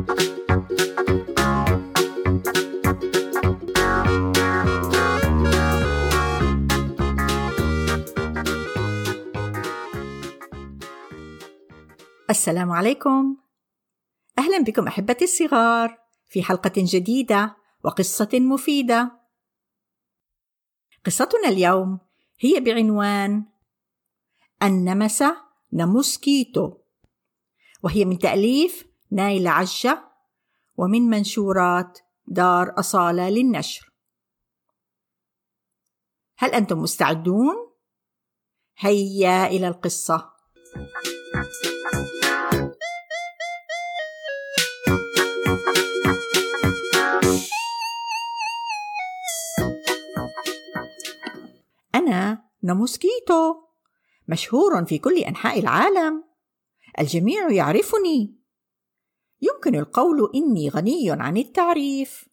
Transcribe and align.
السلام 0.00 0.12
عليكم. 12.70 13.36
أهلا 14.38 14.58
بكم 14.58 14.86
أحبتي 14.86 15.24
الصغار 15.24 15.98
في 16.28 16.42
حلقة 16.42 16.72
جديدة 16.76 17.56
وقصة 17.84 18.28
مفيدة. 18.34 19.20
قصتنا 21.06 21.48
اليوم 21.48 21.98
هي 22.38 22.60
بعنوان 22.60 23.44
النمسه 24.62 25.36
نموسكيتو 25.72 26.72
وهي 27.82 28.04
من 28.04 28.18
تأليف 28.18 28.89
نايل 29.12 29.46
عجة 29.46 30.04
ومن 30.76 31.02
منشورات 31.02 31.98
دار 32.26 32.74
أصالة 32.78 33.30
للنشر. 33.30 33.92
هل 36.38 36.50
أنتم 36.50 36.78
مستعدون؟ 36.78 37.54
هيا 38.78 39.46
إلى 39.46 39.68
القصة. 39.68 40.30
أنا 51.94 52.44
نموسكيتو 52.62 53.54
مشهور 54.28 54.84
في 54.84 54.98
كل 54.98 55.18
أنحاء 55.18 55.58
العالم. 55.60 56.24
الجميع 56.98 57.50
يعرفني. 57.50 58.39
يمكن 59.42 59.74
القول 59.74 60.30
إني 60.34 60.68
غني 60.68 61.10
عن 61.10 61.36
التعريف. 61.36 62.28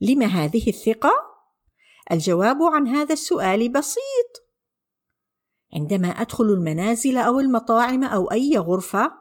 لم 0.00 0.22
هذه 0.22 0.68
الثقة؟ 0.68 1.12
الجواب 2.12 2.62
عن 2.62 2.88
هذا 2.88 3.12
السؤال 3.12 3.72
بسيط. 3.72 4.48
عندما 5.74 6.08
أدخل 6.08 6.44
المنازل 6.44 7.16
أو 7.16 7.40
المطاعم 7.40 8.04
أو 8.04 8.30
أي 8.30 8.58
غرفة 8.58 9.12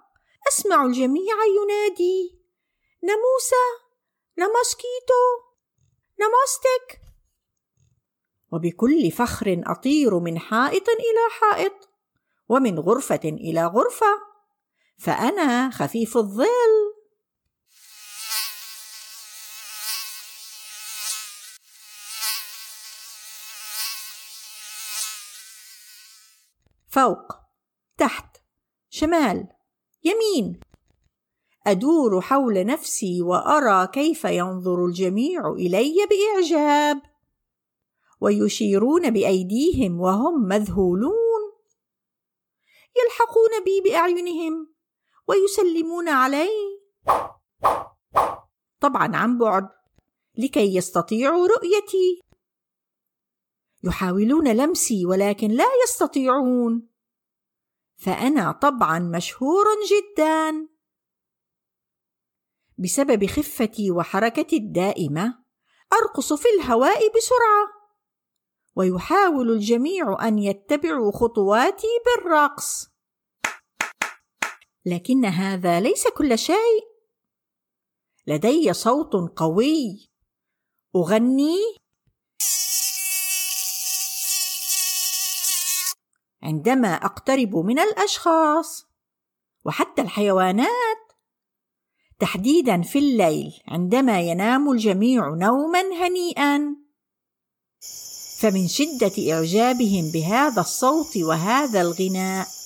أسمع 0.48 0.86
الجميع 0.86 1.36
ينادي 1.62 2.40
ناموسا 3.04 3.88
نموسكيتو 4.38 5.24
نموستك 6.20 7.02
وبكل 8.52 9.12
فخر 9.12 9.62
أطير 9.66 10.20
من 10.20 10.40
حائط 10.40 10.90
إلى 10.90 11.30
حائط 11.40 11.90
ومن 12.50 12.80
غرفة 12.80 13.20
إلى 13.26 13.66
غرفة. 13.66 14.37
فأنا 14.98 15.70
خفيف 15.70 16.18
الظل. 16.18 16.88
فوق 26.90 27.34
تحت 27.98 28.38
شمال 28.90 29.48
يمين. 30.04 30.60
أدور 31.68 32.22
حول 32.22 32.66
نفسي 32.66 33.22
وأرى 33.22 33.88
كيف 33.88 34.26
ينظر 34.26 34.86
الجميع 34.86 35.52
إلي 35.52 35.96
بإعجاب. 36.10 37.02
ويشيرون 38.22 39.10
بأيديهم 39.10 40.02
وهم 40.02 40.48
مذهولون. 40.48 41.54
يلحقون 42.98 43.64
بي 43.66 43.90
بأعينهم. 43.90 44.77
ويسلمون 45.28 46.10
علي. 46.10 46.80
طبعا 48.80 49.16
عن 49.16 49.38
بعد 49.38 49.70
لكي 50.38 50.76
يستطيعوا 50.76 51.48
رؤيتي. 51.48 52.24
يحاولون 53.84 54.48
لمسي 54.48 55.06
ولكن 55.06 55.48
لا 55.48 55.68
يستطيعون. 55.84 56.90
فأنا 57.96 58.52
طبعا 58.52 59.00
مشهور 59.00 59.66
جدا. 59.90 60.68
بسبب 62.78 63.26
خفتي 63.26 63.92
وحركتي 63.92 64.58
الدائمة 64.58 65.40
أرقص 65.94 66.34
في 66.34 66.48
الهواء 66.58 67.00
بسرعة. 67.00 67.78
ويحاول 68.76 69.52
الجميع 69.52 70.28
أن 70.28 70.40
يتبعوا 70.40 71.12
خطواتي 71.12 71.88
بالرقص. 72.06 72.97
لكن 74.88 75.26
هذا 75.26 75.80
ليس 75.80 76.08
كل 76.08 76.38
شيء. 76.40 76.88
لدي 78.28 78.74
صوت 78.74 79.14
قوي. 79.36 80.10
أغني. 80.96 81.58
عندما 86.44 86.94
أقترب 86.94 87.56
من 87.56 87.80
الأشخاص 87.80 88.86
وحتى 89.66 90.02
الحيوانات. 90.02 90.98
تحديدا 92.20 92.82
في 92.82 93.00
الليل 93.00 93.62
عندما 93.68 94.22
ينام 94.22 94.72
الجميع 94.72 95.28
نوما 95.28 95.82
هنيئا. 95.82 96.76
فمن 98.40 98.68
شدة 98.68 99.34
إعجابهم 99.34 100.12
بهذا 100.12 100.62
الصوت 100.62 101.18
وهذا 101.18 101.82
الغناء. 101.82 102.57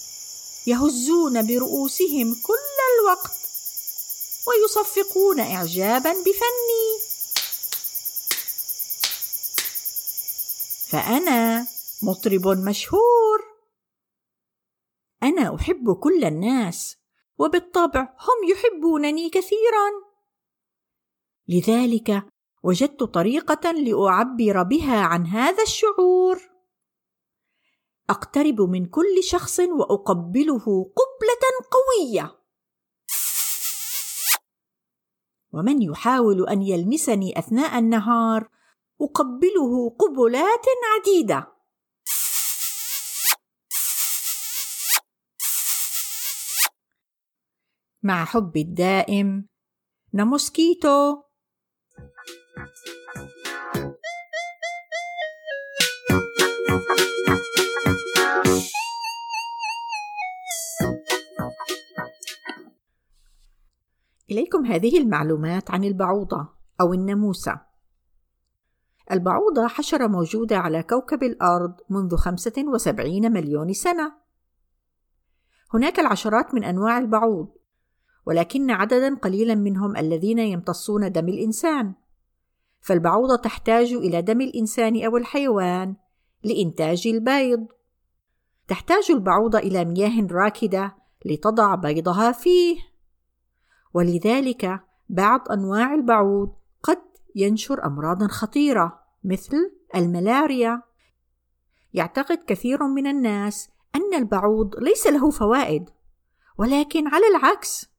يهزون 0.68 1.48
برؤوسهم 1.48 2.36
كل 2.44 2.78
الوقت 3.00 3.42
ويصفقون 4.48 5.40
اعجابا 5.40 6.12
بفني. 6.12 7.12
فأنا 10.90 11.68
مطرب 12.04 12.48
مشهور. 12.48 13.42
أنا 15.24 15.56
أحب 15.56 15.94
كل 15.94 16.24
الناس 16.24 16.98
وبالطبع 17.38 18.02
هم 18.02 18.50
يحبونني 18.50 19.30
كثيرا. 19.30 19.92
لذلك 21.48 22.24
وجدت 22.64 23.04
طريقة 23.04 23.72
لأعبر 23.72 24.64
بها 24.64 25.00
عن 25.02 25.28
هذا 25.28 25.64
الشعور. 25.64 26.51
أقترب 28.12 28.62
من 28.62 28.86
كل 28.86 29.24
شخص 29.24 29.60
وأقبله 29.60 30.66
قبلة 31.00 31.44
قوية. 31.72 32.42
ومن 35.54 35.82
يحاول 35.82 36.50
أن 36.50 36.62
يلمسني 36.62 37.40
أثناء 37.40 37.80
النهار 37.80 38.50
أقبله 39.02 39.90
قبلات 40.00 40.66
عديدة. 40.94 41.48
مع 48.04 48.26
حبي 48.26 48.62
الدائم 48.62 49.48
نموسكيتو 50.14 51.24
إليكم 64.32 64.66
هذه 64.66 64.98
المعلومات 64.98 65.72
عن 65.72 65.84
البعوضة 65.84 66.48
أو 66.82 66.94
الناموسة. 66.94 67.62
البعوضة 69.12 69.68
حشرة 69.68 70.08
موجودة 70.08 70.58
على 70.58 70.84
كوكب 70.84 71.24
الأرض 71.24 71.76
منذ 71.90 72.16
75 72.16 73.32
مليون 73.32 73.74
سنة. 73.74 74.14
هناك 75.74 76.00
العشرات 76.00 76.54
من 76.54 76.64
أنواع 76.64 76.98
البعوض، 76.98 77.48
ولكن 78.26 78.72
عددا 78.72 79.16
قليلا 79.16 79.56
منهم 79.56 79.98
الذين 79.98 80.40
يمتصون 80.40 81.12
دم 81.12 81.30
الإنسان. 81.30 81.94
فالبعوضة 82.82 83.36
تحتاج 83.36 83.94
إلى 83.94 84.22
دم 84.22 84.42
الإنسان 84.42 85.06
أو 85.06 85.18
الحيوان 85.18 85.96
لإنتاج 86.44 87.08
البيض. 87.08 87.68
تحتاج 88.68 89.12
البعوضة 89.12 89.60
إلى 89.60 89.86
مياه 89.86 90.28
راكدة 90.32 90.96
لتضع 91.26 91.76
بيضها 91.76 92.32
فيه. 92.32 92.91
ولذلك 93.94 94.82
بعض 95.10 95.52
أنواع 95.52 95.94
البعوض 95.94 96.54
قد 96.84 97.02
ينشر 97.36 97.86
امراضا 97.86 98.28
خطيرة 98.28 99.00
مثل 99.24 99.72
الملاريا. 99.96 100.82
يعتقد 101.94 102.40
كثير 102.48 102.84
من 102.84 103.08
الناس 103.08 103.70
أن 103.96 104.14
البعوض 104.14 104.76
ليس 104.80 105.08
له 105.08 105.30
فوائد 105.30 105.90
ولكن 106.58 107.08
على 107.08 107.28
العكس. 107.28 107.92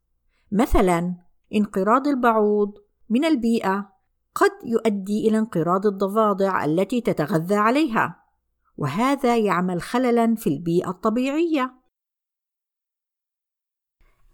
مثلا 0.52 1.14
انقراض 1.54 2.08
البعوض 2.08 2.74
من 3.10 3.24
البيئة 3.24 3.92
قد 4.34 4.50
يؤدي 4.64 5.28
إلى 5.28 5.38
انقراض 5.38 5.86
الضفادع 5.86 6.64
التي 6.64 7.00
تتغذى 7.00 7.54
عليها 7.54 8.22
وهذا 8.76 9.36
يعمل 9.36 9.82
خللا 9.82 10.34
في 10.34 10.46
البيئة 10.46 10.90
الطبيعية. 10.90 11.81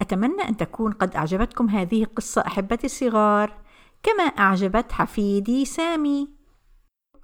أتمنى 0.09 0.41
أن 0.41 0.57
تكون 0.57 0.91
قد 0.91 1.15
أعجبتكم 1.15 1.69
هذه 1.69 2.03
القصة 2.03 2.41
أحبتي 2.47 2.85
الصغار. 2.85 3.61
كما 4.03 4.23
أعجبت 4.23 4.91
حفيدي 4.91 5.65
سامي. 5.65 6.29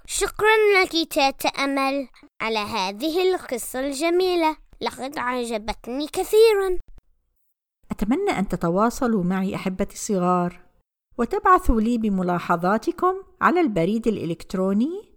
شكرا 0.06 0.56
لك 0.82 0.92
تيتا 0.92 1.50
أمل 1.50 2.08
على 2.42 2.60
هذه 2.60 3.34
القصة 3.34 3.80
الجميلة. 3.80 4.58
لقد 4.82 5.18
عجبتني 5.18 6.08
كثيرا. 6.08 6.80
أتمنى 7.92 8.32
أن 8.40 8.48
تتواصلوا 8.48 9.24
معي 9.24 9.56
أحبتي 9.56 9.94
الصغار. 9.94 10.60
وتبعثوا 11.18 11.82
لي 11.82 11.98
بملاحظاتكم 11.98 13.24
على 13.42 13.62
البريد 13.62 14.08
الإلكتروني 14.08 15.16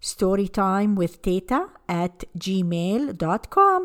storytimewithteta 0.00 1.60
at 1.88 2.24
gmail.com 2.44 3.82